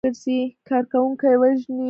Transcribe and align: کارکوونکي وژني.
کارکوونکي 0.67 1.33
وژني. 1.41 1.79